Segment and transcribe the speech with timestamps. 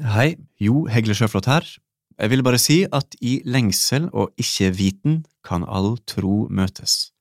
[0.00, 1.66] Hei, Jo Hegle Sjøflot her.
[2.16, 7.12] Jeg vil bare si at i lengsel og ikke-viten kan all tro møtes.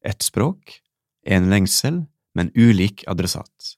[0.00, 0.78] Ett språk,
[1.28, 3.74] en lengsel, men ulik adressat.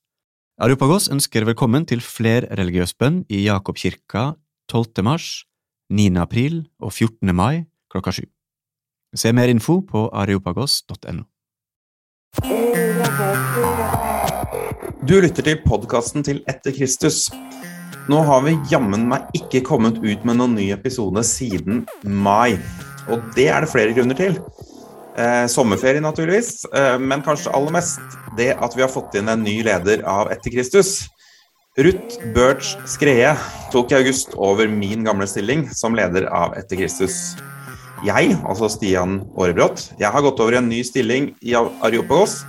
[0.63, 4.37] Arupagos ønsker velkommen til flerreligiøs bønn i Jakobkirka
[4.71, 5.03] 12.
[5.03, 5.43] mars,
[5.91, 6.15] 9.
[6.23, 7.35] april og 14.
[7.35, 8.29] mai klokka sju.
[9.19, 11.27] Se mer info på areopagos.no.
[15.03, 17.27] Du lytter til podkasten til Etter Kristus.
[18.05, 22.59] Nå har vi jammen meg ikke kommet ut med noen ny episode siden mai.
[23.09, 24.37] Og det er det flere grunner til.
[25.17, 29.45] Eh, sommerferie, naturligvis, eh, men kanskje aller mest det at vi har fått inn en
[29.47, 31.07] ny leder av Etter Kristus.
[31.81, 33.33] Ruth Birch Skreie
[33.73, 37.39] tok i august over min gamle stilling som leder av Etter Kristus.
[38.05, 42.43] Jeg, altså Stian Aarebrot, jeg har gått over i en ny stilling i Areopagos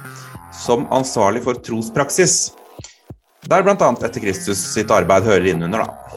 [0.51, 2.51] som ansvarlig for trospraksis.
[3.45, 3.75] Der bl.a.
[3.77, 6.15] Etter Kristus sitt arbeid hører innunder, da.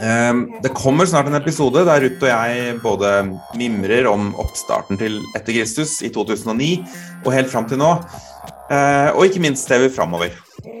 [0.00, 3.10] Ehm, det kommer snart en episode der Ruth og jeg både
[3.56, 6.70] mimrer om oppstarten til Etter Kristus i 2009
[7.24, 7.92] og helt fram til nå.
[8.68, 10.32] Och og ikke minst ser vi framover.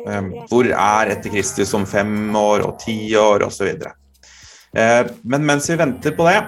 [0.08, 3.76] Ehm, hvor er Etter Kristus om fem år og ti år osv.
[4.76, 6.42] Ehm, men mens vi venter på det,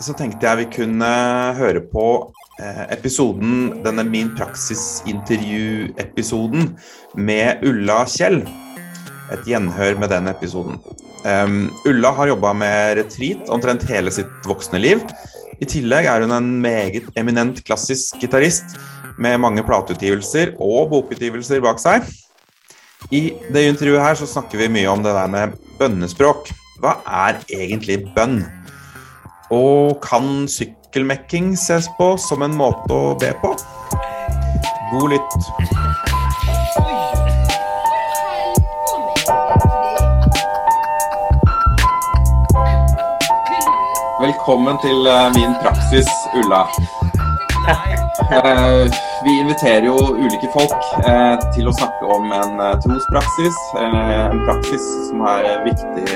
[0.00, 1.08] så tenkte jeg vi kunne
[1.58, 6.78] høre på Eh, episoden, denne Min praksis-intervju-episoden
[7.14, 8.42] med Ulla Kjell.
[9.30, 10.74] Et gjenhør med den episoden.
[11.22, 14.98] Um, Ulla har jobba med retreat omtrent hele sitt voksne liv.
[15.62, 18.64] I tillegg er hun en meget eminent klassisk gitarist
[19.22, 22.02] med mange plateutgivelser og bokutgivelser bak seg.
[23.14, 26.50] I det intervjuet her så snakker vi mye om det der med bønnespråk.
[26.82, 28.42] Hva er egentlig bønn?
[29.54, 30.50] Og kan
[30.88, 33.52] sykkelmekking ses på som en måte å be på?
[34.92, 35.34] God lytt.
[44.20, 46.64] Velkommen til eh, min praksis, Ulla.
[48.28, 48.90] Eh,
[49.24, 50.74] vi inviterer jo ulike folk
[51.04, 53.60] eh, til å snakke om en trospraksis.
[53.80, 56.08] en praksis som er viktig,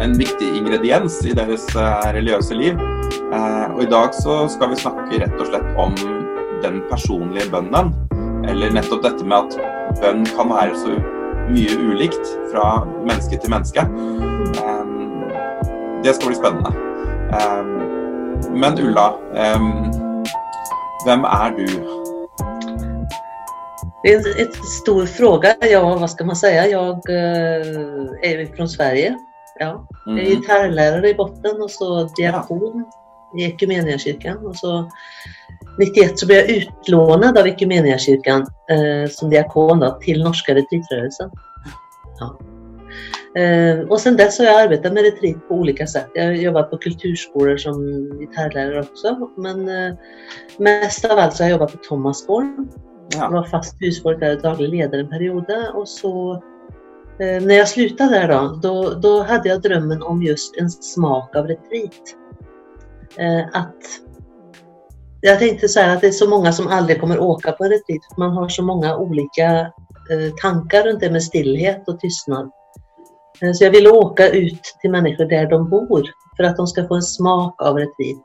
[0.00, 2.78] en viktig ingrediens i deres eh, religiøse liv.
[3.34, 5.94] Eh, og i dag så skal vi snakke rett og slett om
[6.64, 7.92] den personlige bønnen.
[8.48, 10.96] Eller nettopp dette med at bønn kan være så
[11.52, 13.86] mye ulikt fra menneske til menneske.
[14.60, 14.84] Eh,
[16.04, 16.74] det skal bli spennende.
[18.54, 19.06] men Ulla,
[21.04, 21.66] hvem er du?
[24.02, 24.52] Det är en
[24.82, 25.54] stor fråga.
[25.60, 26.66] Ja, vad ska man säga?
[26.68, 27.10] Jag
[28.22, 29.18] är från Sverige.
[29.60, 29.88] Ja.
[30.06, 30.30] Jag är Mhm.
[30.30, 32.84] gitarrlärare i botten och så diakon
[33.38, 34.46] i Equmeniakyrkan.
[34.46, 34.90] Och så
[35.78, 41.30] 91 så blev jag utlånad av Equmeniakyrkan eh, som diakon då, till norska retreatrörelsen.
[42.20, 42.38] Ja.
[43.40, 46.06] Eh, och sen dess har jag arbetat med retreat på olika sätt.
[46.14, 47.74] Jag har jobbat på kulturskolor som
[48.18, 49.30] gitarrlärare också.
[49.36, 49.94] Men eh,
[50.58, 52.68] mest av allt så har jag jobbat på Thomasgården
[53.12, 53.28] jag Ja.
[53.30, 55.44] var fast husfolk där och daglig ledare en period
[55.74, 56.42] och så
[57.18, 61.46] när jag slutade där då, då, då hade jag drömmen om just en smak av
[61.46, 62.14] retreat.
[63.16, 63.76] Eh, att
[65.20, 67.70] jag tänkte så här att det är så många som aldrig kommer åka på en
[67.70, 68.18] retreat.
[68.18, 69.60] Man har så många olika
[70.10, 72.50] eh, tankar runt det med stillhet och tystnad.
[73.40, 76.02] Eh, så jag ville åka ut till människor där de bor
[76.36, 78.24] för att de ska få en smak av retreat.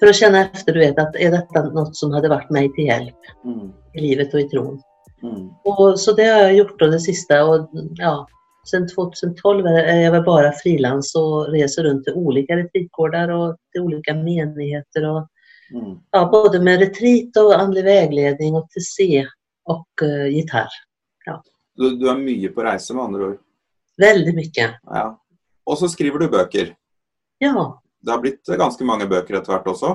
[0.00, 2.84] För att känna efter, du vet, att är detta något som hade varit mig till
[2.84, 3.16] hjälp?
[3.44, 3.72] Mm.
[3.94, 4.82] i livet och i tron.
[5.22, 5.48] Mm.
[5.64, 8.28] Och, så det har jag gjort då det sista och ja,
[8.70, 13.80] sen 2012 är jag väl bara frilans och reser runt till olika retreatgårdar och till
[13.80, 15.28] olika menigheter och
[15.74, 15.98] Mm.
[16.10, 19.26] ja, både med retreat och andlig vägledning och till C
[19.64, 20.68] och eh, gitarr.
[21.74, 23.38] Du, du er mye på reise, med andre ord.
[23.96, 24.70] Väldigt mycket.
[24.82, 25.20] Ja.
[25.64, 26.74] Og så skriver du bøker.
[27.38, 29.94] Ja, Det har blitt ganske mange bøker etter hvert også.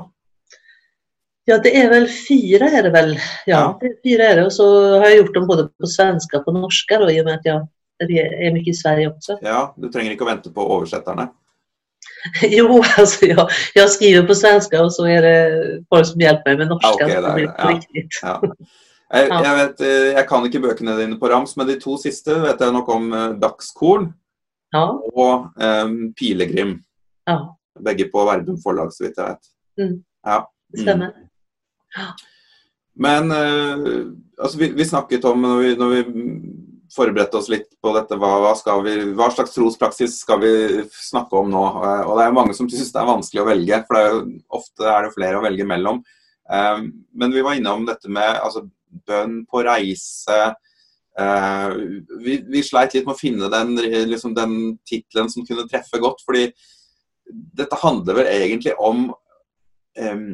[1.48, 3.14] Ja det är väl fyra är det väl.
[3.16, 3.78] Ja, Ja.
[3.82, 6.52] Det fyra är det och så har jag gjort dem både på svenska och på
[6.52, 7.68] norska då i och med att jag
[8.44, 9.38] är mycket i Sverige också.
[9.42, 11.28] Ja, Du trenger ikke å vente på oversetterne.
[12.42, 16.58] Jo, alltså jag, jag skriver på svenska och så är det folk som hjälper mig
[16.58, 17.08] med norska.
[17.10, 18.20] Ja, där, det på riktigt.
[18.22, 18.42] Ja.
[19.14, 19.44] Jeg, Ja.
[19.44, 22.60] jeg, vet, eh, jeg kan ikke bøkene dine på rams, men de to siste vet
[22.60, 24.10] jeg nok om eh, Dagskorn
[24.76, 24.84] Ja,
[25.16, 26.74] og um, Pilegrim.
[27.28, 27.38] ja,
[27.86, 29.48] Begge på Verdum forlag, så vidt jeg vet.
[29.80, 29.94] Mm.
[30.28, 30.42] Ja.
[30.74, 31.14] det stämmer.
[32.98, 33.84] Men eh,
[34.42, 36.02] altså, vi, vi snakket om når vi, når vi
[36.94, 40.54] forberedte eh, oss litt på dette, hva, hva, skal vi, hva slags trospraksis skal vi
[40.90, 41.66] snakke om nå?
[42.08, 44.24] Og det er mange som syns det er vanskelig å velge, for det er jo,
[44.62, 46.02] ofte er det flere å velge mellom.
[46.50, 48.66] Eh, Men vi var innom dette med altså,
[49.08, 50.42] bønn på reise,
[51.20, 51.70] Eh,
[52.22, 53.74] vi, vi sleit litt med å finne den,
[54.10, 56.22] liksom den tittelen som kunne treffe godt.
[56.26, 56.52] fordi
[57.28, 59.10] dette handler vel egentlig om
[60.00, 60.28] um,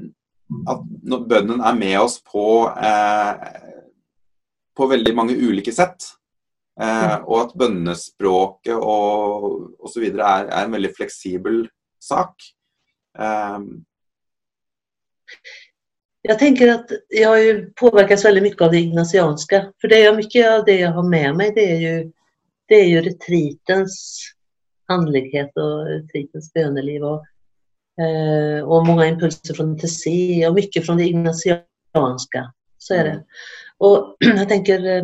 [0.70, 0.84] at
[1.30, 3.34] bønnen er med oss på, eh,
[4.78, 6.06] på veldig mange ulike sett.
[6.82, 10.08] Eh, og at bønnespråket og osv.
[10.10, 11.68] Er, er en veldig fleksibel
[12.02, 12.34] sak.
[13.20, 13.60] Eh,
[16.22, 19.72] jag tänker att jag har ju påverkats väldigt mycket av det ignatianska.
[19.82, 22.12] För det är mycket av det jag har med mig det är ju,
[22.68, 24.22] det är ju retreatens
[24.88, 27.04] andlighet och retreatens böneliv.
[27.04, 27.26] Och,
[28.66, 30.08] och många impulser från TC
[30.48, 32.54] och mycket från det ignatianska.
[32.78, 33.10] Så är det.
[33.10, 33.24] Mm.
[33.78, 35.04] Och jag tänker eh,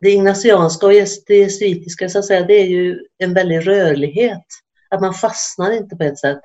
[0.00, 0.92] det ignatianska och
[1.26, 4.46] det jesuitiska så att säga, det är ju en väldig rörlighet.
[4.90, 6.40] Att man fastnar inte på ett sätt.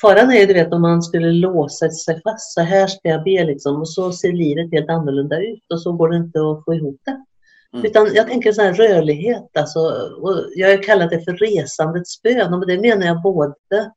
[0.00, 2.54] Faran är ju, du vet, om man skulle låsa sig fast.
[2.54, 3.80] Så här ska jag be liksom.
[3.80, 7.00] Och så ser livet helt annorlunda ut och så går det inte att få ihop
[7.04, 7.24] det.
[7.72, 7.86] Mm.
[7.86, 9.56] Utan jag tänker sån här rörlighet.
[9.58, 9.80] Alltså,
[10.20, 12.54] och jag har kallat det för resandets bön.
[12.54, 13.92] Och det menar jag både,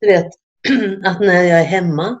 [0.00, 0.26] du vet,
[1.04, 2.20] att när jag är hemma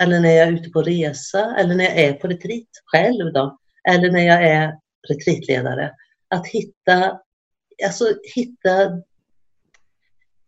[0.00, 3.58] eller när jag är ute på resa eller när jag är på retreat själv då.
[3.88, 4.78] Eller när jag är
[5.08, 5.94] retreatledare.
[6.28, 7.20] Att hitta,
[7.86, 8.04] alltså
[8.34, 9.02] hitta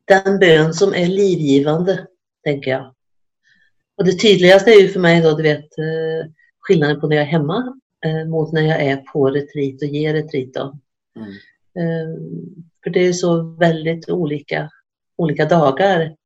[0.04, 2.06] den bön som är livgivande,
[2.44, 2.94] tänker jag.
[3.96, 6.30] Och det tydligaste är ju för mig då, du vet, eh,
[6.60, 10.14] skillnaden på när jag är hemma eh, mot när jag är på retreat och ger
[10.14, 10.54] retreat.
[10.54, 10.78] Då.
[11.16, 11.30] Mm.
[11.74, 12.20] Eh,
[12.84, 14.70] för det är så väldigt olika,
[15.16, 16.16] olika dagar.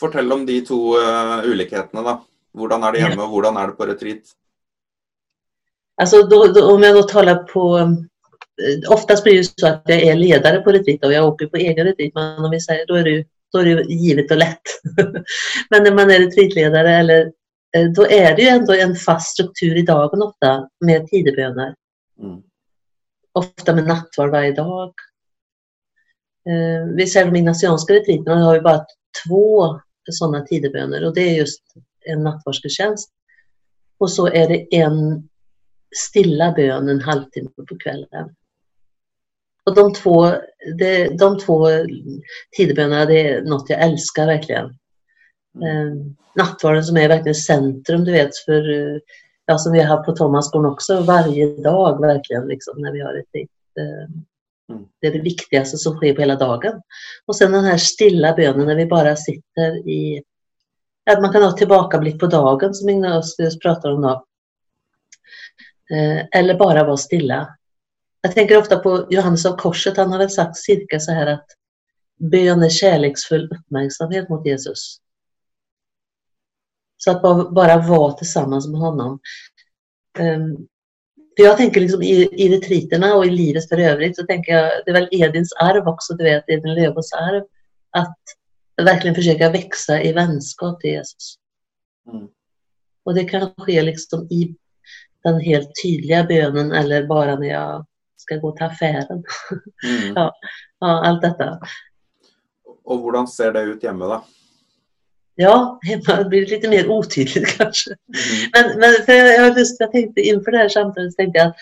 [0.00, 2.24] Fortell om de två uh, olikheterna då.
[2.58, 4.22] Hur är det hemma och hur är det på retreat?
[6.02, 7.94] Alltså då, då, om jag då talar på
[8.60, 11.56] Eh, oftast blir det så att jag är ledare på retreat och jag åker på
[11.56, 12.14] egen retreat.
[12.14, 14.62] Men om vi säger, då är det, då är det givet och lätt.
[15.70, 17.32] men när man är retreatledare eller
[17.76, 21.74] eh, då är det ju ändå en fast struktur i dagen ofta med tideböner.
[22.22, 22.42] Mm.
[23.32, 24.92] Ofta med nattvard varje dag.
[26.48, 28.86] Eh, vi säger de ignatianska retreaterna har ju bara
[29.26, 29.80] två
[30.10, 31.62] sådana tideböner och det är just
[32.06, 33.10] en nattvardsgudstjänst.
[33.98, 35.28] Och så är det en
[35.96, 38.34] stilla bön en halvtimme på kvällen.
[39.64, 40.26] Och de två,
[40.78, 41.68] det, de två
[42.56, 44.64] tidebönerna, det är något jag älskar verkligen.
[45.54, 48.62] Eh, nattvarden som är verkligen centrum, du vet, för
[49.46, 53.34] ja, som vi har på Thomasgården också, varje dag verkligen, liksom, när vi har ett
[53.34, 54.24] eh, mm.
[54.72, 54.86] Mm.
[55.00, 56.82] Det är det viktigaste som sker på hela dagen.
[57.26, 60.22] Och sen den här stilla bönen när vi bara sitter i...
[61.10, 64.24] Att man kan ha tillbakablick på dagen som Ignatius pratar om då.
[65.96, 67.56] Eh, eller bara vara stilla.
[68.20, 71.46] Jag tänker ofta på Johannes av Korset, han har väl sagt cirka så här att
[72.30, 74.96] bön är kärleksfull uppmärksamhet mot Jesus.
[76.96, 77.22] Så att
[77.54, 79.20] bara vara tillsammans med honom.
[80.18, 80.56] Ehm,
[81.36, 84.70] för jag tänker liksom i, i retriterna och i livet för övrigt så tänker jag,
[84.84, 87.42] det är väl Edins arv också, du vet, Edin Lövås arv,
[87.90, 88.18] att
[88.82, 91.36] verkligen försöka växa i vänskap till Jesus.
[92.12, 92.28] Mm.
[93.04, 94.56] Och det kan ske liksom i
[95.24, 97.86] den helt tydliga bönen eller bara när jag
[98.16, 99.24] ska gå till affären.
[99.86, 100.12] Mm.
[100.14, 100.32] ja,
[100.78, 101.58] ja, allt detta.
[102.84, 104.24] Och hur ser det ut hemma då?
[105.34, 107.90] Ja, hemma blir det lite mer otydligt kanske.
[107.90, 107.98] Mm.
[108.52, 111.56] Men, men för jag, jag, just, jag tänkte inför det här samtalet tänkte jag att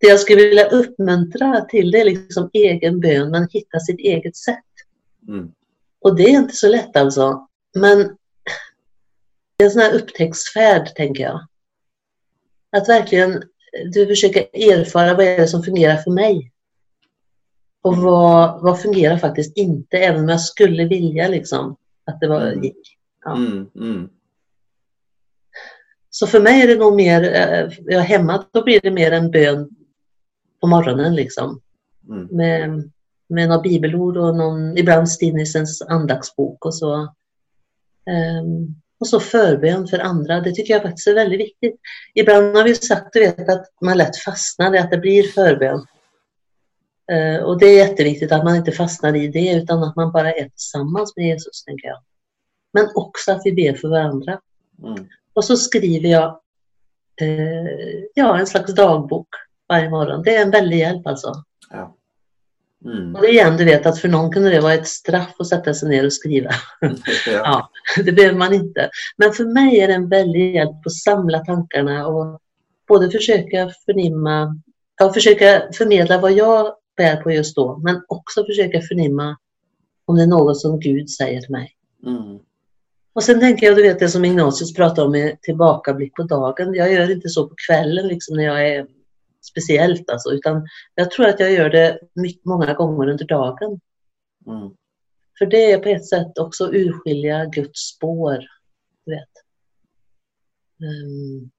[0.00, 4.36] det jag skulle vilja uppmuntra till det är liksom egen bön, men hitta sitt eget
[4.36, 4.64] sätt.
[5.28, 5.52] Mm.
[6.00, 7.48] Och det är inte så lätt alltså.
[7.74, 7.98] Men
[9.56, 11.46] det är en sån här upptäcktsfärd, tänker jag.
[12.72, 13.42] Att verkligen
[13.92, 16.52] du försöker erfara vad är det som fungerar för mig.
[17.82, 22.46] Och vad, vad fungerar faktiskt inte, även om jag skulle vilja liksom att det var,
[22.46, 22.62] mm.
[22.62, 22.96] gick.
[23.24, 23.36] Ja.
[23.36, 24.08] Mm, mm.
[26.10, 29.30] Så för mig är det nog mer, eh, ja, hemma då blir det mer en
[29.30, 29.70] bön
[30.60, 31.60] på morgonen liksom.
[32.08, 32.28] Mm.
[32.30, 32.90] Med,
[33.28, 36.94] med några bibelord och någon, ibland Stinnisens andaktsbok och så.
[38.06, 41.80] Um, och så förbön för andra, det tycker jag faktiskt är väldigt viktigt.
[42.14, 45.86] Ibland har vi sagt du vet, att man lätt fastnar i att det blir förbön.
[47.12, 50.32] Uh, och det är jätteviktigt att man inte fastnar i det utan att man bara
[50.32, 51.98] är tillsammans med Jesus, tänker jag.
[52.72, 54.40] Men också att vi ber för varandra.
[54.82, 55.08] Mm.
[55.32, 56.40] Och så skriver jag
[57.22, 59.28] uh, ja, en slags dagbok
[59.68, 60.22] varje morgon.
[60.22, 61.32] Det är en väldig hjälp alltså.
[61.70, 61.96] Ja.
[62.84, 63.14] Mm.
[63.16, 65.88] Och igen, du vet att för någon kunde det vara ett straff att sätta sig
[65.88, 66.50] ner och skriva.
[66.80, 66.90] ja.
[67.26, 67.70] ja.
[68.04, 68.90] det behöver man inte.
[69.16, 72.40] Men för mig är det en väldig hjälp att samla tankarna och
[72.88, 74.60] både försöka förnimma,
[74.98, 79.36] ja, försöka förmedla vad jag bär på just då, men också försöka förnimma
[80.04, 81.76] om det är något som Gud säger till mig.
[82.06, 82.38] Mm.
[83.12, 86.74] Och sen tänker jag, du vet det som Ignatius pratar om med tillbakablick på dagen.
[86.74, 88.86] Jag gör inte så på kvällen liksom när jag är
[89.42, 93.80] speciellt alltså, utan jag tror att jag gör det mycket, många gånger under dagen.
[94.46, 94.70] Mm.
[95.38, 98.38] För det är på ett sätt också urskilja Guds spår.
[99.04, 99.28] Du vet.
[100.80, 101.50] Um,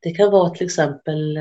[0.00, 1.38] det kan vara till exempel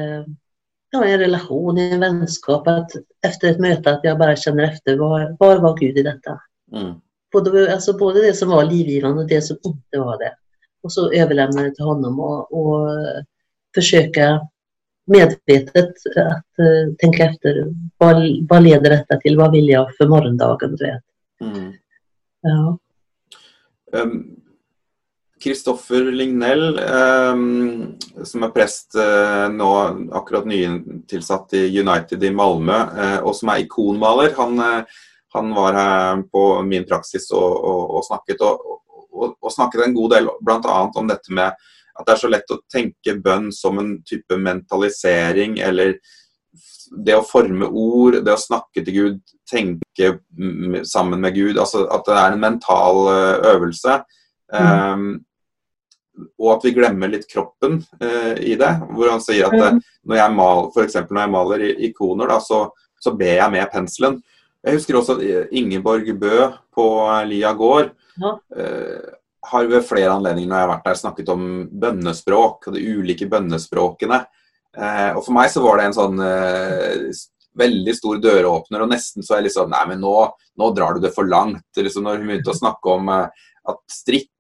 [0.92, 2.92] ja, en relation, en vänskap, att
[3.28, 6.42] efter ett möte att jag bara känner efter, var, var var Gud i detta?
[6.72, 6.94] Mm.
[7.32, 10.34] Både, alltså både det som var livgivande och det som inte var det.
[10.84, 12.90] Och så överlämna det till honom och, och
[13.76, 14.48] försöka
[15.08, 17.66] medvetet att uh, tänka efter
[17.98, 19.38] vad, vad leder detta till?
[19.38, 20.76] Vad vill jag för morgondagen?
[20.76, 21.04] Du vet.
[21.42, 21.74] Mm.
[22.42, 22.78] Ja.
[25.44, 29.70] Kristoffer Lignell, um, som er prest uh, nå
[30.18, 35.78] akkurat nytilsatt i United i Malmö, uh, og som er ikonmaler, han, uh, han var
[35.78, 38.82] her på min praksis og, og, og snakket, og,
[39.38, 40.78] og, snakket en god del bl.a.
[40.90, 41.54] om dette med
[41.98, 45.98] at det er så lett å tenke bønn som en type mentalisering eller
[47.06, 49.18] det å forme ord, det å snakke til Gud,
[49.50, 50.14] tenke
[50.88, 53.98] sammen med Gud, altså at det er en mental eh, øvelse.
[54.54, 54.94] Mm.
[54.94, 55.08] Um,
[56.18, 58.72] og at vi glemmer litt kroppen uh, i det.
[58.94, 59.84] Hvor han sier at det, mm.
[60.10, 62.64] når jeg maler, for når jeg maler ikoner, da, så,
[63.00, 64.18] så, ber jeg med penselen.
[64.66, 66.88] Jeg husker også at Ingeborg Bø på
[67.30, 68.34] Lia gård ja.
[68.34, 69.14] uh,
[69.48, 73.30] har ved flere anledninger når jeg har vært der snakket om bønnespråk og de ulike
[73.32, 74.26] bønnespråkene.
[74.78, 77.22] Eh, og for meg så var det en sånn eh,
[77.58, 81.30] veldig stor døråpner, og nesten så er liksom Nei, men nå drar du det for
[81.30, 81.66] langt.
[81.78, 83.82] Liksom når hun begynte å snakke om eh, at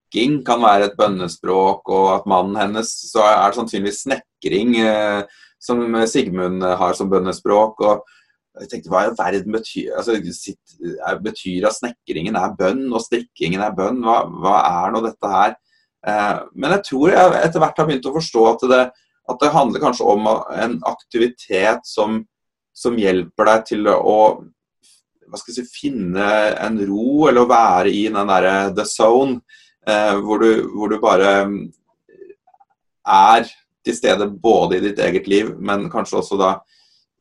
[0.08, 5.24] Snekking kan være et bønnespråk, og at mannen hennes så er det sannsynligvis snekring eh,
[5.60, 7.82] som Sigmund har som bønnespråk.
[7.82, 8.06] og
[8.62, 10.78] jeg tenkte, Hva i verden betyr altså, sitt,
[11.24, 14.00] betyr at snekringen er bønn og strikkingen er bønn?
[14.02, 15.56] Hva, hva er nå dette her?
[16.08, 18.84] Eh, men jeg tror jeg etter hvert har begynt å forstå at det,
[19.28, 22.22] at det handler kanskje om en aktivitet som,
[22.74, 24.20] som hjelper deg til å
[25.28, 26.28] hva skal jeg si, finne
[26.64, 30.92] en ro, eller å være i den derre eh, the zone, eh, hvor, du, hvor,
[30.92, 31.32] du, bare
[33.08, 33.52] er
[33.86, 36.54] til stede både i ditt eget liv, men kanskje også da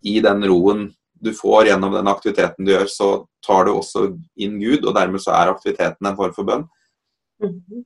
[0.03, 0.89] i den roen
[1.23, 3.11] du får gjennom den aktiviteten du gjør, så
[3.47, 4.09] tar du også
[4.43, 6.67] inn Gud, og dermed så er aktiviteten en form for bønn.
[7.43, 7.85] Mm -hmm.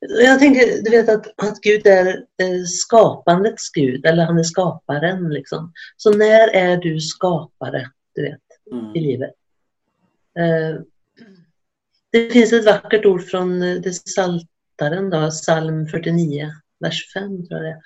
[0.00, 2.06] Jag tänker, du vet att, att Gud är
[2.42, 5.28] eh, skapandets Gud, eller han är skaparen.
[5.28, 5.72] Liksom.
[5.96, 8.96] Så när är du skapare, du vet, mm.
[8.96, 9.34] i livet?
[10.38, 10.80] Eh,
[12.12, 16.50] det finns ett vackert ord från eh, det Saltaren, då, psalm 49,
[16.80, 17.76] vers 5 tror jag.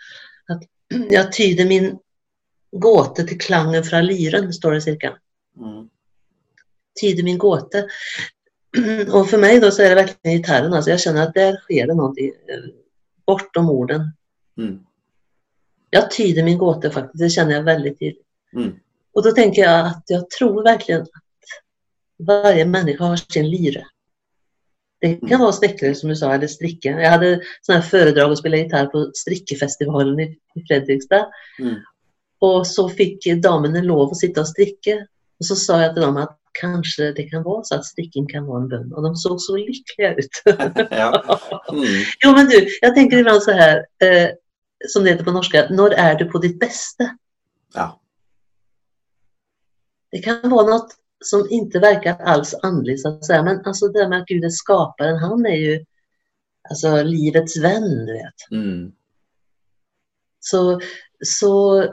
[0.49, 0.63] Att
[1.11, 1.99] jag tyder min
[2.71, 5.19] gåte till klangen från lyren, står det cirka.
[5.57, 5.89] Mm.
[7.01, 7.89] Tyder min gåte.
[9.13, 10.73] Och för mig då så är det verkligen gitarren.
[10.73, 12.71] Alltså jag känner att där sker det någonting eh,
[13.27, 14.13] bortom orden.
[14.59, 14.79] Mm.
[15.91, 18.27] Jag tyder min gåta faktiskt, det känner jag väldigt tydligt.
[18.57, 18.73] Mm.
[19.13, 21.09] Och då tänker jag att jag tror verkligen att
[22.19, 23.87] varje människa har sin lyra.
[25.03, 26.89] Det kan vara snickare som du sa, eller stricka.
[26.89, 31.27] Jag hade sådana här föredrag och spela gitarr på Strickefestivalen i, Fredrikstad.
[31.59, 31.75] Mm.
[32.39, 35.07] Och så fick damerna lov att sitta och stricka.
[35.39, 38.47] Och så sa jag till dem att kanske det kan vara så att sticken kan
[38.47, 38.93] vara en bön.
[38.93, 40.43] Och de såg så lyckliga ut.
[40.91, 41.41] ja.
[41.73, 41.85] mm.
[42.25, 44.29] Jo men du, jag tänker ibland så här, eh,
[44.89, 47.17] som det heter på norska, när är du på ditt bästa?
[47.75, 48.01] Ja.
[50.11, 54.09] Det kan vara något som inte verkar alls andligt så att säga, men alltså det
[54.09, 55.85] med att Gud är skaparen, han är ju
[56.71, 58.51] alltså livets vän, du vet.
[58.51, 58.93] Mm.
[60.41, 60.81] Så,
[61.25, 61.85] så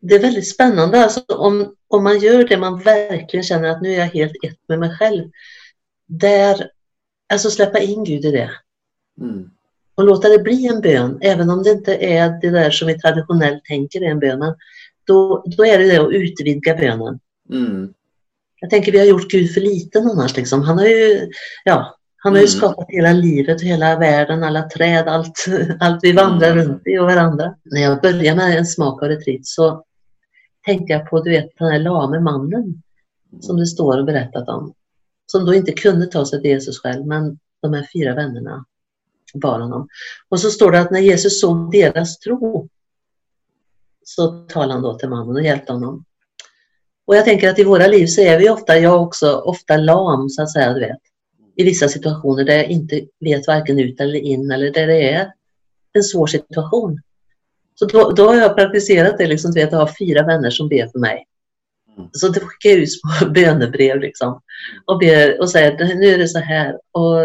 [0.00, 3.92] det är väldigt spännande alltså, om, om man gör det man verkligen känner att nu
[3.92, 5.30] är jag helt ett med mig själv.
[6.06, 6.70] Där,
[7.32, 8.50] alltså släppa in Gud i det.
[9.20, 9.50] Mm.
[9.94, 12.98] Och låta det bli en bön, även om det inte är det där som vi
[12.98, 14.54] traditionellt tänker är en bön.
[15.04, 17.20] Då, då är det det att utvidga bönen.
[17.50, 17.94] Mm.
[18.60, 20.36] Jag tänker vi har gjort Gud för liten annars.
[20.36, 20.62] Liksom.
[20.62, 21.30] Han har ju,
[21.64, 22.58] ja, han har ju mm.
[22.58, 25.44] skapat hela livet hela världen, alla träd, allt,
[25.80, 26.64] allt vi vandrar mm.
[26.64, 27.54] runt i och varandra.
[27.64, 29.84] När jag började med en smak av retreat så
[30.66, 32.82] tänkte jag på du vet, den här lame mannen
[33.40, 34.74] som det står och berättat om.
[35.26, 38.64] Som då inte kunde ta sig till Jesus själv, men de här fyra vännerna
[39.34, 39.88] bar honom.
[40.28, 42.68] Och så står det att när Jesus såg deras tro
[44.04, 46.04] så talade han då till mannen och hjälpte honom.
[47.08, 50.28] Och jag tänker att i våra liv så är vi ofta, jag också, ofta lam
[50.28, 50.98] så att säga, du vet.
[51.56, 55.32] I vissa situationer där jag inte vet varken ut eller in eller där det är
[55.92, 57.00] en svår situation.
[57.74, 60.88] Så då, då har jag praktiserat det, liksom, att jag har fyra vänner som ber
[60.92, 61.26] för mig.
[62.12, 64.40] Så då skickar jag ut små bönebrev liksom.
[64.84, 66.78] Och, ber, och säger nu är det så här.
[66.92, 67.20] Och,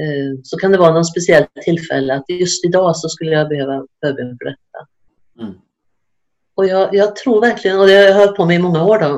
[0.00, 3.86] eh, så kan det vara någon speciellt tillfälle att just idag så skulle jag behöva
[4.04, 4.88] förbön för detta.
[5.40, 5.54] Mm.
[6.56, 8.98] Och jag, jag, tror verkligen, och det har jag hört på mig i många år
[8.98, 9.14] då,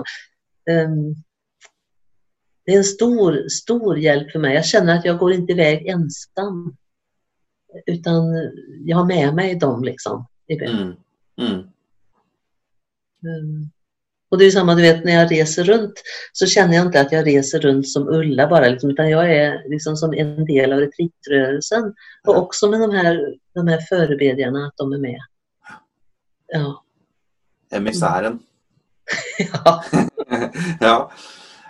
[0.73, 1.15] um,
[2.67, 4.55] det är en stor, stor hjälp för mig.
[4.55, 6.77] Jag känner att jag går inte iväg ensam.
[7.87, 8.25] Utan
[8.85, 10.27] jag har med mig dem liksom.
[10.49, 10.95] Mm.
[11.41, 11.59] Mm.
[13.23, 13.71] Um,
[14.31, 16.03] och det är samma, du vet, när jag reser runt
[16.33, 19.69] så känner jag inte att jag reser runt som Ulla bara, liksom, utan jag är
[19.69, 21.95] liksom som en del av retreatrörelsen.
[22.27, 25.21] Och också med de här, de här förebedjarna, att de är med.
[26.47, 26.85] Ja.
[27.71, 28.39] Emissären.
[29.39, 29.83] ja.
[30.81, 30.95] ja.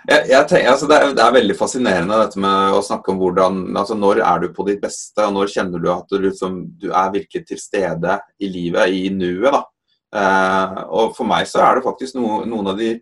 [0.09, 3.19] Jeg, jeg tenker, altså det, er, det, er, veldig fascinerende dette med å snakke om
[3.19, 6.55] hvordan altså Når er du på ditt beste, og når kjenner du at du, liksom,
[6.81, 9.51] du er virkelig til stede i livet, i nuet.
[9.53, 9.61] da.
[10.15, 12.95] Eh, og For meg så er det faktisk no, noen av de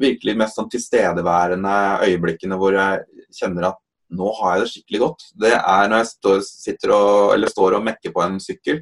[0.00, 1.76] virkelig mest sånn tilstedeværende
[2.08, 3.04] øyeblikkene hvor jeg
[3.36, 3.80] kjenner at
[4.10, 5.26] nå har jeg det skikkelig godt.
[5.44, 8.80] Det er når jeg står, sitter og, eller står og mekker på en sykkel.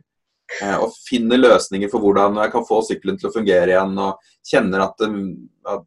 [0.62, 3.95] Eh, og finner løsninger for hvordan jeg kan få sykkelen til å fungere igjen.
[4.00, 5.19] Og kjenner at, eh,
[5.75, 5.85] at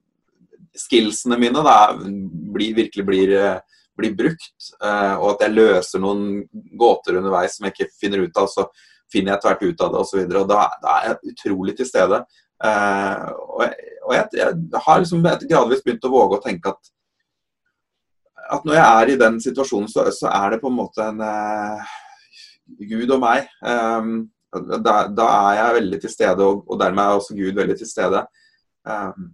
[0.77, 4.69] skillsene mine da, blir, virkelig blir, eh, blir brukt.
[4.79, 6.45] Eh, uh, og at jeg løser noen
[6.79, 8.47] gåter underveis som jeg ikke finner ut av.
[8.47, 8.67] Så
[9.11, 10.23] finner jeg tvert ut av det osv.
[10.29, 12.21] Da, da er jeg utrolig til stede.
[12.61, 13.27] Uh,
[13.57, 16.97] og jeg, og jeg, jeg har liksom gradvis begynt å våge å tenke at
[18.51, 21.21] at når jeg er i den situasjonen, så, så er det på en måte en
[21.23, 21.91] uh,
[22.89, 23.45] Gud og meg.
[23.63, 27.77] Um, da, da, er jeg veldig til stede, og, og, dermed er også Gud veldig
[27.79, 28.25] til stede.
[28.87, 29.29] Um,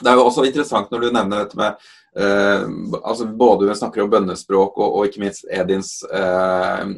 [0.00, 1.76] det er jo også interessant når du nevner dette med
[2.16, 2.64] uh,
[3.00, 6.88] altså Både vi snakker om bønnespråk og, og ikke minst Edins uh,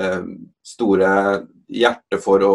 [0.00, 0.24] uh,
[0.66, 1.12] store
[1.70, 2.54] hjerte for å,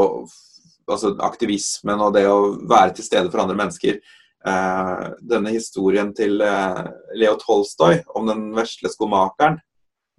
[0.89, 3.99] altså aktivismen og det å være til stede for andre mennesker.
[4.45, 6.81] Eh, denne historien til eh,
[7.17, 9.57] Leo Tolstoy om den vesle skomakeren.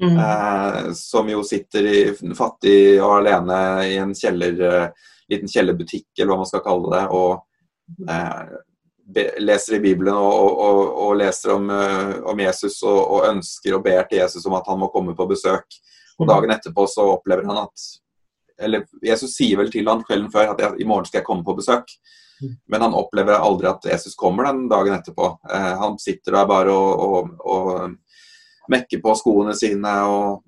[0.03, 0.19] Mm.
[0.21, 1.99] Eh, som jo sitter i,
[2.37, 4.91] fattig og alene i en kjeller,
[5.31, 7.05] liten kjellerbutikk, eller hva man skal kalle det.
[7.17, 7.45] og
[9.39, 13.85] leser i Bibelen og, og, og leser om, uh, om Jesus og, og, ønsker og
[13.85, 15.79] ber til Jesus om at han må komme på besøk.
[16.19, 17.87] Og Dagen etterpå så opplever han at
[18.57, 21.55] Eller Jesus sier vel til han kvelden før at i morgen skal jeg komme på
[21.59, 21.91] besøk.
[22.69, 25.29] Men han opplever aldri at Jesus kommer den dagen etterpå.
[25.45, 27.71] Uh, han sitter der bare og, og,
[28.73, 29.93] mekker på skoene sine.
[30.11, 30.47] Og,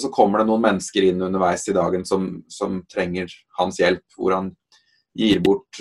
[0.00, 4.04] så kommer det noen mennesker inn underveis i dagen som, som trenger hans hjelp.
[4.16, 4.52] Hvor han
[5.14, 5.80] gir bort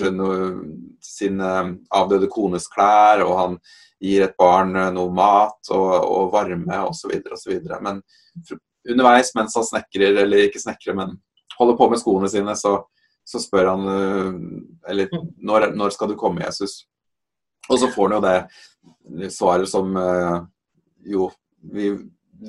[1.02, 3.58] sin eh, avdøde kones klær, og han
[4.02, 7.14] gir et barn eh, noe mat og, og varme osv.
[7.32, 7.60] osv.
[7.86, 8.02] Men
[8.90, 11.18] underveis mens han snekrer, eller ikke snekrer, men
[11.60, 12.78] holder på med skoene sine, så,
[13.28, 14.40] så spør han eh,
[14.92, 16.86] Eller når, når, skal du komme, Jesus?
[17.70, 18.24] Og så får han jo
[19.20, 19.94] det svaret som
[21.06, 21.28] jo
[21.74, 21.98] vi,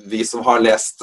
[0.06, 1.02] vi som har läst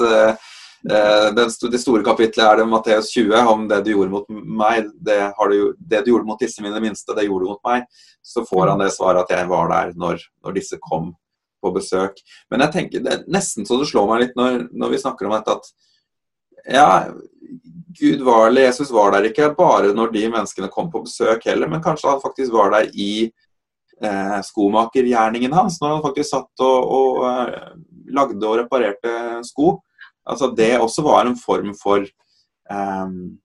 [0.90, 1.34] Eh, eh
[1.70, 5.76] det stora kapitlet är det Matteus 20 om det du gjorde mot mig Det, du,
[5.78, 7.86] det, du gjorde mot disse mine minste, det gjorde du mot mig
[8.22, 11.14] Så får han det svaret att jag var där när, när disse kom
[11.62, 12.12] på besök.
[12.50, 15.26] Men jag tänker, det är nästan så det slår mig lite när, när vi snackar
[15.26, 15.64] om detta att
[16.72, 17.04] ja,
[18.00, 21.68] Gud var, eller Jesus var där inte bara när de människorna kom på besök heller,
[21.68, 23.32] men kanske han faktiskt var där i
[24.02, 27.52] eh, skomakergjerningen hans, när han faktiskt satt och, eh, och
[28.14, 29.12] lagde og reparerte
[29.46, 29.78] sko.
[30.28, 32.04] Altså det også var en form for
[32.70, 33.38] um,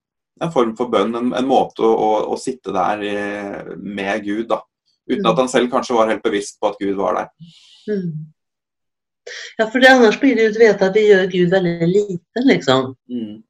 [0.44, 3.04] en form for bønn, en, en måte å, å, å, sitte der
[3.78, 4.60] med Gud, da.
[5.10, 7.30] Uten at han selv kanskje var helt bevisst på at Gud var der.
[7.92, 8.34] Mm.
[9.58, 12.44] Ja, för det, annars blir det ju att veta att vi gör Gud väldigt liten
[12.44, 12.96] liksom.
[13.10, 13.42] Mm.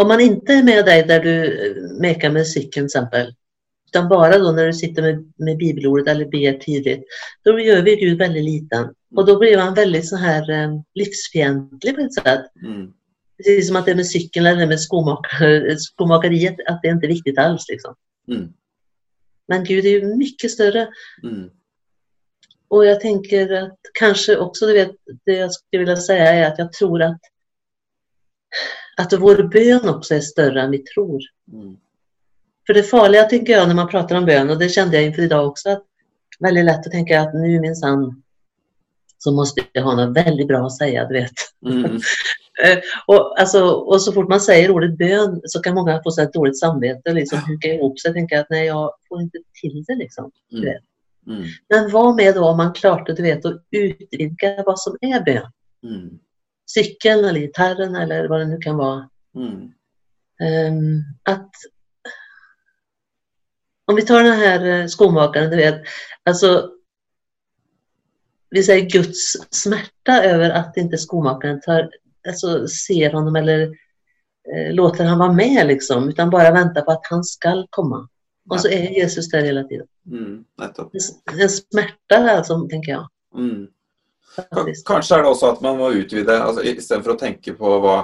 [0.00, 3.34] Om man inte är med dig där du eh, mekar med cykeln till exempel,
[3.94, 7.04] utan bara då när du sitter med, med bibelordet eller ber tidigt,
[7.44, 8.94] då gör vi Gud väldigt liten.
[9.16, 12.44] Och då blir man väldigt så här eh, livsfientlig på ett sätt.
[12.64, 12.92] Mm.
[13.36, 17.38] Precis som att det med cykeln eller med skomakar, skomakeriet, att det är inte viktigt
[17.38, 17.68] alls.
[17.68, 17.94] Liksom.
[18.28, 18.52] Mm.
[19.48, 20.88] Men Gud är ju mycket större.
[21.22, 21.50] Mm.
[22.68, 24.90] Och jag tänker att kanske också, du vet,
[25.24, 27.20] det jag skulle vilja säga är att jag tror att,
[28.96, 31.20] att vår bön också är större än vi tror.
[31.52, 31.76] Mm.
[32.66, 35.22] För det farliga tycker jag när man pratar om bön, och det kände jag inför
[35.22, 35.84] idag också, att
[36.40, 38.22] väldigt lätt att tänka att nu minsann
[39.18, 41.32] så måste jag ha något väldigt bra att säga, du vet.
[41.66, 42.00] Mm.
[42.64, 46.32] Eh, och, alltså, och så fort man säger ordet bön så kan många få ett
[46.32, 49.94] dåligt samvete, liksom huka ihop sig och tänka att nej, jag får inte till det
[49.94, 50.30] liksom.
[50.50, 50.68] Du mm.
[50.68, 50.82] vet.
[51.26, 51.48] Mm.
[51.68, 55.50] Men vad med då om man klart du vet, att utvidga vad som är bön?
[55.82, 56.18] Mm.
[56.74, 59.08] Cykeln eller gitarren eller vad det nu kan vara.
[60.40, 61.50] Um, att
[63.86, 65.82] om vi tar den här eh, skomakaren, du vet,
[66.24, 66.70] alltså
[68.50, 71.90] vi säger Guds smärta över att inte skomakaren tar,
[72.28, 73.60] alltså, ser honom eller
[74.54, 78.08] eh, låter han vara med liksom, utan bara väntar på att han ska komma.
[78.50, 79.86] Och så är Jesus där hela tiden.
[80.10, 80.44] Mm.
[80.62, 83.08] En, en smärta alltså, tänker jag.
[83.36, 83.66] Mm.
[84.36, 84.86] Ka- Faktiskt.
[84.86, 87.96] Kanskje er det også at man må utvide altså Istedenfor å tenke på hva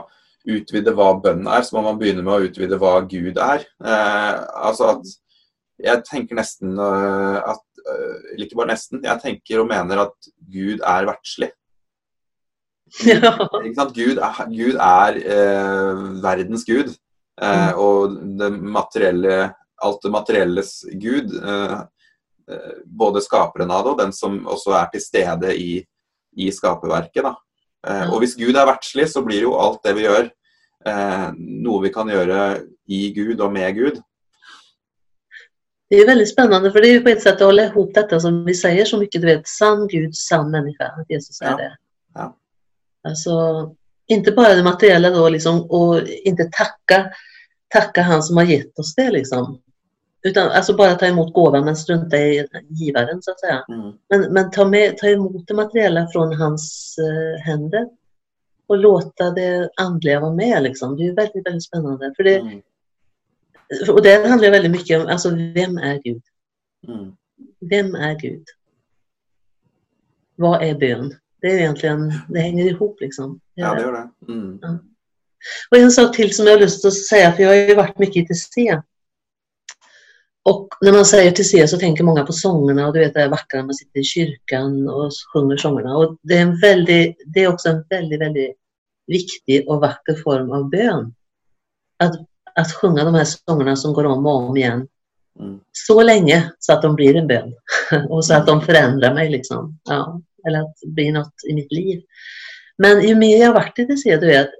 [0.48, 3.66] utvide hva bønn er, så må man begynne med å utvide hva Gud er.
[3.84, 5.10] Eh, altså at
[5.80, 10.30] Jeg tenker nesten eh, at eh, Eller ikke bare nesten, jeg tenker og mener at
[10.50, 11.52] Gud er verdslig.
[13.06, 13.36] Ja.
[13.94, 16.90] Gud er, Gud er eh, verdens gud.
[17.40, 19.36] Eh, og det materielle,
[19.80, 21.36] alt det materielles gud.
[21.38, 21.78] Eh,
[22.50, 25.78] eh, både skaperen av det, og den som også er til stede i,
[26.36, 27.24] i skaperverket.
[27.24, 27.36] Ja.
[28.12, 30.26] og hvis Gud er verdslig, så blir jo alt det vi gjør,
[31.64, 32.40] noe vi kan gjøre
[32.92, 34.02] i Gud og med Gud.
[35.90, 38.20] Det är väldigt spännande för det är ju på ett sätt att hålla ihop detta
[38.20, 41.57] som vi säger så mycket, du vet, sann Gud, sann människa, att Jesus är Ja.
[41.57, 41.76] det.
[42.14, 42.37] Ja.
[43.09, 43.31] Alltså,
[44.07, 47.11] inte bara det materiella då liksom och inte tacka,
[47.68, 49.61] tacka han som har gett oss det liksom.
[50.22, 53.64] Utan alltså bara ta emot gåvan men strunta i givaren så att säga.
[53.68, 53.92] Mm.
[54.11, 57.88] Men, men ta, med, ta emot det materiella från hans eh, händer
[58.68, 60.96] och låta det andliga vara med liksom.
[60.96, 62.12] Det är väldigt, väldigt spännande.
[62.16, 62.61] För det, Mm.
[63.88, 66.22] Och det handlar väldigt mycket om, alltså vem är Gud?
[66.88, 67.12] Mm.
[67.70, 68.44] Vem är Gud?
[70.37, 71.14] Vad är bön?
[71.40, 73.40] Det är egentligen, det hänger ihop liksom.
[73.54, 74.33] Ja, det gjør det.
[74.33, 74.59] Mm.
[75.70, 77.98] Och en sak till som jag har lust att säga, för jag har ju varit
[77.98, 78.80] mycket i TC.
[80.42, 83.28] Och när man säger TC så tänker många på sångerna och du vet det här
[83.28, 85.96] vackra när man sitter i kyrkan och sjunger sångerna.
[85.96, 88.56] Och det är, en väldigt, det är också en väldigt, väldigt
[89.06, 91.14] viktig och vacker form av bön.
[91.96, 92.14] Att,
[92.54, 94.88] att sjunga de här sångerna som går om och om igen
[95.40, 95.60] Mm.
[95.72, 97.54] så länge så att de blir en bön
[98.08, 99.78] och så att de förändrar mig liksom.
[99.84, 102.02] Ja, eller att det blir något i mitt liv.
[102.78, 104.50] Men ju mer jag har varit i TC, du vet,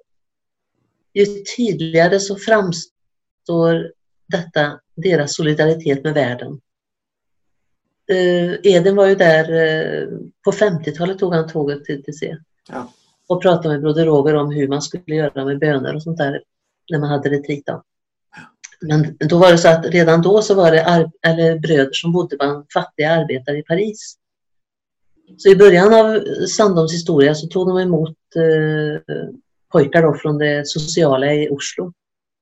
[1.15, 1.27] ju
[1.57, 3.93] tydligare så framstår
[4.27, 6.61] detta, deras solidaritet med världen.
[8.13, 10.09] Uh, Eden var ju där, eh,
[10.45, 12.37] på 50-talet tog han tåget till TC
[12.69, 12.93] Ja.
[13.27, 16.43] och pratade med Broder Roger om hur man skulle göra med böner och sånt där
[16.91, 17.63] när man hade retreat.
[17.67, 17.83] då.
[18.81, 22.37] Men då var det så att redan då så var det eller bröder som bodde
[22.37, 24.17] bland fattiga arbetare i Paris.
[25.37, 29.03] Så i början av Sandholms historia så tog de emot eh,
[29.73, 31.93] pojkar då från det sociala i Oslo.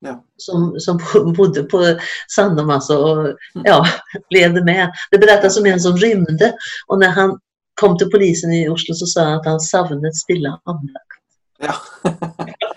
[0.01, 0.25] Ja.
[0.37, 0.99] Som, som
[1.37, 3.87] bodde på Sandholm alltså och ja,
[4.31, 4.93] levde med.
[5.11, 6.55] Det berättas om en som rymde
[6.87, 7.41] och när han
[7.81, 11.09] kom till polisen i Oslo så sa han att han savnet stilla andakt.
[11.59, 11.75] Ja.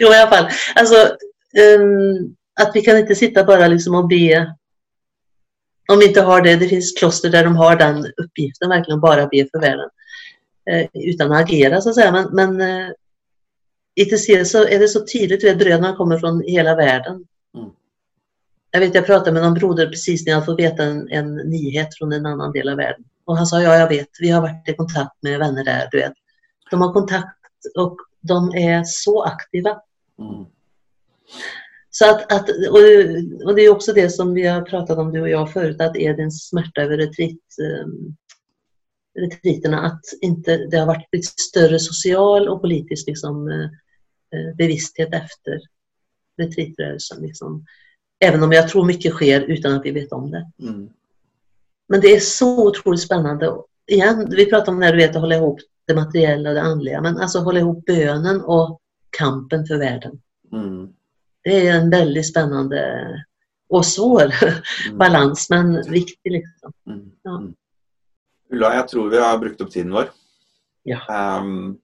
[0.00, 0.48] Jo, i alla fall.
[0.74, 1.16] Alltså,
[1.56, 4.54] ehm, att vi kan inte sitta bara liksom och be.
[5.92, 9.26] Om vi inte har det, det finns kloster där de har den uppgiften, verkligen bara
[9.26, 9.88] be för världen.
[10.70, 12.12] Eh, utan att agera så att säga.
[12.12, 12.90] Men, men eh,
[13.94, 17.14] i TC så är det så tydligt, att bröderna kommer från hela världen.
[17.56, 17.70] Mm.
[18.70, 21.88] Jag vet, jag pratade med någon broder precis när jag fått veta en, en nyhet
[21.98, 23.04] från en annan del av världen.
[23.24, 25.98] Och han sa, ja jag vet, vi har varit i kontakt med vänner där, du
[25.98, 26.12] vet.
[26.70, 27.36] De har kontakt
[27.78, 29.80] och de är så aktiva.
[30.18, 30.46] Mm.
[31.90, 32.48] Så att, att,
[33.44, 35.96] och, det är också det som vi har pratat om du och jag förut, att
[35.96, 37.38] Edens smärta över retreat,
[37.84, 38.16] um,
[39.18, 45.60] retriterna, att inte, det har varit lite större social och politisk liksom, eh, bevissthet efter
[46.36, 47.22] retreatrörelsen.
[47.22, 47.64] Liksom.
[48.20, 50.50] Även om jag tror mycket sker utan att vi vet om det.
[50.62, 50.88] Mm.
[51.88, 53.56] Men det är så otroligt spännande.
[53.86, 57.00] Igen, vi pratar om här, du vet, att hålla ihop det materiella och det andliga,
[57.00, 58.80] men alltså hålla ihop bönen och
[59.18, 60.20] kampen för världen.
[60.52, 60.88] Mm.
[61.44, 63.06] Det är en väldigt spännande
[63.68, 64.98] och svår Mm.
[64.98, 66.32] balans, men viktig.
[66.32, 66.72] Liksom.
[66.86, 67.10] Mm.
[67.22, 67.38] Ja.
[67.38, 67.54] Mm.
[68.52, 70.10] Ulla, jeg tror vi har brukt opp tiden vår.
[70.82, 70.98] Ja.
[71.08, 71.76] Ehm,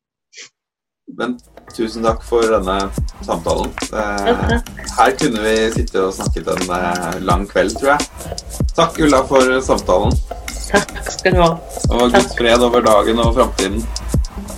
[1.16, 1.38] men
[1.76, 2.78] tusen takk for denne
[3.26, 3.68] samtalen.
[3.92, 4.54] Eh,
[4.98, 8.08] her kunne vi sitte og snakket en eh, lang kveld, tror jeg.
[8.76, 10.16] Takk, Ulla, for samtalen.
[10.70, 11.50] Tack ska du ha.
[11.90, 13.84] Og Guds fred over dagen og framtiden.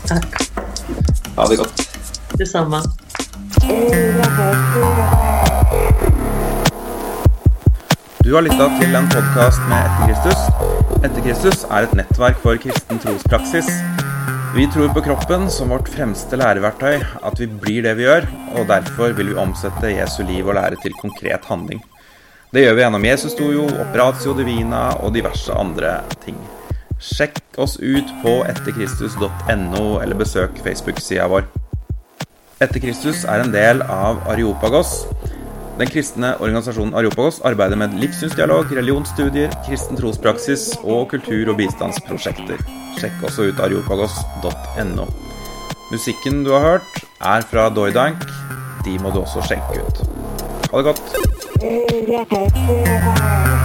[0.06, 0.42] Tack
[1.36, 1.82] Ha det godt.
[2.38, 2.80] detsamma.
[8.24, 10.40] Du har lytta til en podkast med Etter Kristus.
[11.04, 13.68] Etter Kristus er et nettverk for kristen trospraksis.
[14.56, 18.68] Vi tror på kroppen som vårt fremste læreverktøy, at vi blir det vi gjør, og
[18.70, 21.82] derfor vil vi omsette Jesu liv og lære til konkret handling.
[22.54, 26.38] Det gjør vi gjennom Jesusstojo, Operatio Divina og diverse andre ting.
[27.02, 31.48] Sjekk oss ut på etterkristus.no, eller besøk Facebook-sida vår.
[32.62, 35.02] Etterkristus er en del av Areopagos,
[35.76, 42.62] Den kristne organisasjonen Areopagos arbeider med livssynsdialog, religionsstudier, kristen trospraksis og kultur- og bistandsprosjekter.
[42.96, 45.04] Sjekk også ut areopagos.no.
[45.92, 48.24] Musikken du har hørt, er fra Doidank.
[48.88, 50.00] De må du også sjekke ut.
[50.72, 51.35] Ha det godt.
[51.58, 53.55] Oh, what the fuck?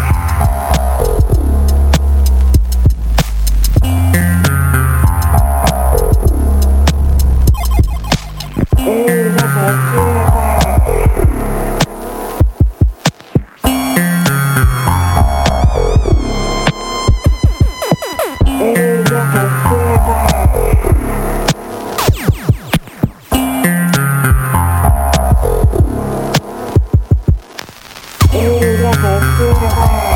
[29.42, 30.11] through the.